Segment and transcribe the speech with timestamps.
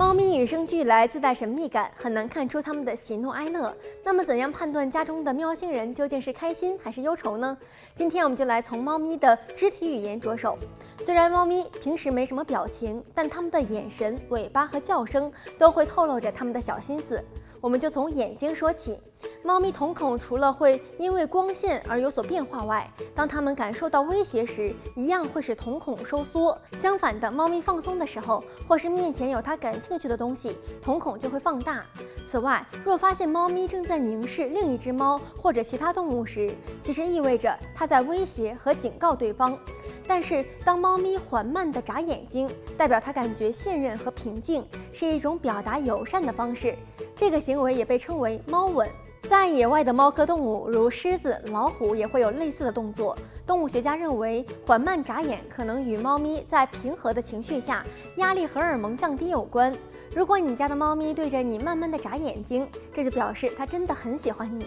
[0.00, 3.76] 猫咪与生俱来自带神秘感，很难看出它们的喜怒哀乐。
[4.02, 7.54] 那么，怎样判断家中的喵星人究竟是开心还是忧愁呢？
[7.94, 10.56] 今天我们就来从猫咪的肢体语言着手。
[11.02, 17.24] 虽然猫咪平时没什么表情，但它们的眼神、尾巴和叫声都会透露着它们的小心思。
[17.58, 19.00] 我们就从眼睛说起。
[19.42, 26.56] 猫咪瞳孔除了会因为光线而有所变化外，当它们感受到威胁时，一样会使瞳孔收缩。
[26.76, 31.84] 相反的，猫咪放松的时候，或是面前有它感兴趣的东西，瞳孔就会放大。
[32.24, 39.58] 此外，若发现猫咪正在凝视另一只猫或者其他动物时，其实意味着它在威胁和警告对方。
[40.06, 46.76] 但是，当猫猫咪缓慢地眨眼睛，代表它感觉信任和平静，是一种表达友善的方式。
[47.14, 48.90] 这个行为也被称为猫吻。
[49.22, 53.16] 在野外的猫科动物，如狮子、老虎，也会有类似的动作。
[53.46, 59.72] 动物学家认为，缓慢眨眼可能与猫咪在平和的情绪下，压力荷尔蒙降低有关。
[60.12, 64.66] 如果你家的猫咪对着你慢慢地眨眼睛，这就表示它真的很喜欢你。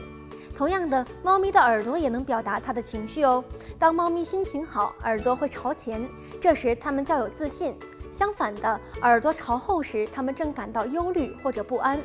[0.55, 3.43] 同样的，猫咪的耳朵也能表达它的情绪哦。
[3.79, 6.07] 当猫咪心情好，耳朵会朝前，
[6.39, 7.73] 这时它们较有自信；
[8.11, 11.99] 相反的，耳朵朝后时，它们正感到忧虑或者不安。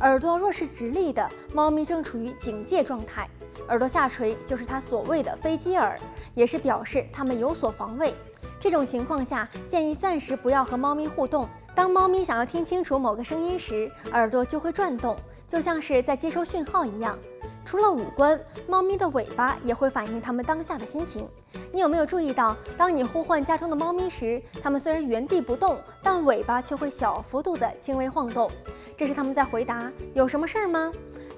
[0.00, 3.24] 耳朵若是直立的，猫咪正处于警戒状态；
[3.68, 5.96] 耳朵下垂就是它所谓的飞机耳，
[6.34, 8.14] 也是表示它们有所防卫。
[8.58, 11.48] 这种情况下，建议暂时不要和猫咪互动。
[11.74, 15.16] 当猫咪想要听清楚某个声音时，耳朵就会转动，
[15.46, 17.16] 就像是在接收讯号一样。
[17.64, 21.28] 除了五官，猫咪的尾巴也会反映它们当下的心情。
[21.72, 28.50] 你有没有注意到，当你呼唤家中的猫咪时，它们虽然原地不动，但尾巴却会小幅度的轻微晃动？
[28.96, 30.92] 这是它们在回答：“有什么事儿吗？”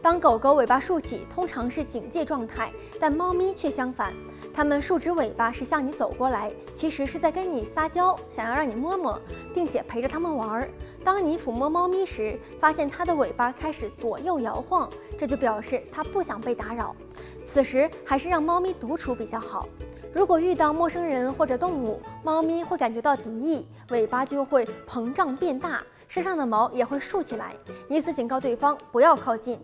[0.04, 4.12] 当狗狗尾巴竖起，通常是警戒状态，但猫咪却相反，
[4.52, 9.18] 它们竖直尾巴是向你走过来，其实是在跟你撒娇，想要让你摸摸，
[9.54, 10.70] 并且陪着它们玩儿。
[11.02, 16.94] 当你抚摸猫咪时，发现它的尾巴开始左右摇晃，这就表示它不想被打扰。
[17.42, 19.66] 此时还是让猫咪独处比较好。
[20.12, 25.82] 如果遇到陌生人或者动物，猫咪会感觉到敌意，尾巴就会膨胀变大。
[26.06, 27.56] 身上的毛也会竖起来，
[27.88, 29.58] 以此警告对方不要靠近。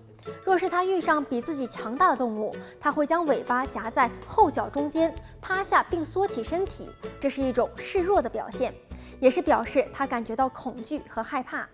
[0.45, 8.75] 若是它遇上比自己强大的动物，它会将尾巴夹在后脚中间，趴下并缩起身体，这是一种示弱的表现，
[9.19, 11.69] 也是表示它感觉到恐惧和害怕。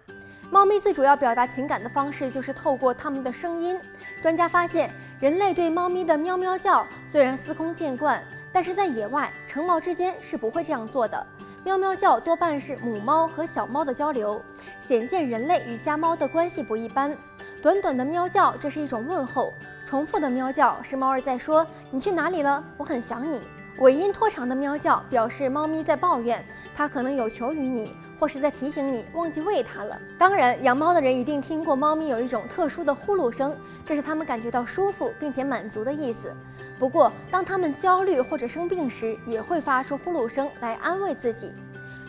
[0.49, 3.77] 猫咪最主要表达情感的方式就是透过它们的声音。
[4.23, 11.27] 专家发现，人类对猫咪的喵喵叫虽然司空见惯，但是在野外，成猫之间是不会这样做的。
[11.65, 14.41] 喵喵叫多半是母猫和小猫的交流，
[14.79, 17.17] 显见人类与家猫的关系不一般。
[17.67, 19.53] 短短的喵叫，这是一种问候；
[19.85, 22.63] 重复的喵叫是猫儿在说“你去哪里了？
[22.77, 23.43] 我很想你”。
[23.83, 27.93] 尾音拖长的喵叫表示猫咪在抱怨，它可能有求于你。
[28.21, 30.01] 或是在提醒你忘记喂它了。
[30.17, 33.53] 当然，养猫的人一定听过猫咪有一种特殊的呼噜声，
[33.85, 36.33] 这是它们感觉到舒服并且满足的意思。
[36.79, 41.53] 不过，当它们焦虑或者生病时，也会发出呼噜声来安慰自己。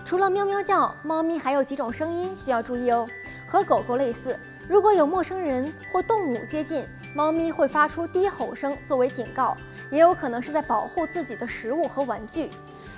[0.06, 3.07] 除了喵喵叫，猫咪还有几种声音需要注意哦。
[3.47, 9.55] 和狗狗类似，如果有陌生人或动物接近，猫咪会发出低吼声作为警告，
[9.89, 12.50] 也有可能是在保护自己的食物和玩具。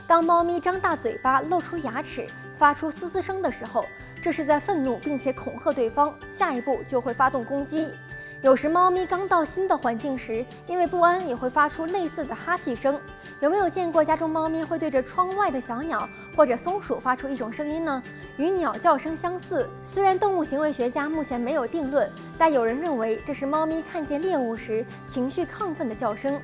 [0.08, 2.26] 当猫咪张大嘴巴，露出牙齿，
[2.56, 3.86] 发出嘶嘶声的时候，
[4.20, 7.94] 这是在愤怒并且恐吓对方，下一步就会发动攻击。
[8.42, 12.98] 有时猫咪刚到新的环境时，因为不安也会发出类似的哈气声。
[13.42, 16.08] 有没有见过家中猫咪会对着窗外的小鸟
[16.38, 18.02] 或者松鼠发出一种声音呢？
[18.38, 19.70] 与鸟叫声相似。
[19.84, 26.42] 虽然动物行为学家目前没有定论，但有人认为这是猫咪看见猎物时情绪亢奋的叫声。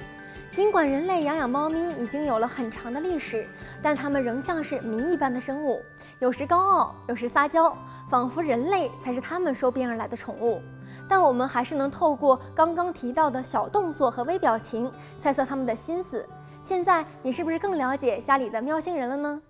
[0.51, 3.47] 尽管人类养养猫咪已经有了很长的历史，
[3.81, 5.81] 但它们仍像是谜一般的生物，
[6.19, 7.73] 有时高傲，有时撒娇，
[8.09, 10.61] 仿佛人类才是它们收编而来的宠物。
[11.07, 16.27] 但我们还是能透过刚刚提到的小动作和微表情，猜测他们的心思。
[16.61, 19.41] 现在你是不是更了解家里的喵星人了呢？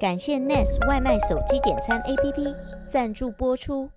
[0.00, 2.54] 感谢 Nest 外卖手机点餐 APP。
[2.86, 3.88] 赞助播出。